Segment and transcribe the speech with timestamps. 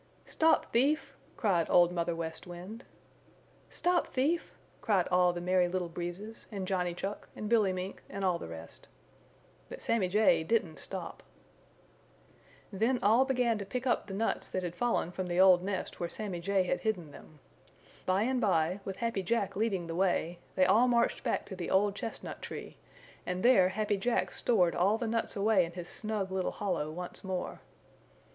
[0.25, 2.83] "Stop thief!" cried Old Mother West Wind.
[3.69, 8.25] "Stop thief!" cried all the Merry Little Breezes and Johnny Chuck and Billy Mink and
[8.25, 8.87] all the rest.
[9.69, 11.21] But Sammy Jay didn't stop.
[12.73, 15.99] Then all began to pick up the nuts that had fallen from the old nest
[15.99, 17.37] where Sammy Jay had hidden them.
[18.07, 21.69] By and by, with Happy Jack leading the way, they all marched back to the
[21.69, 22.75] old chestnut tree
[23.23, 27.23] and there Happy Jack stored all the nuts away in his snug little hollow once
[27.23, 27.61] more.